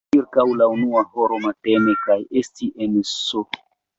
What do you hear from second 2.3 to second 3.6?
esti en S.